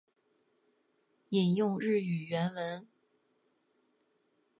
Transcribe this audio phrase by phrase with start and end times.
[1.29, 2.87] 引用日语原文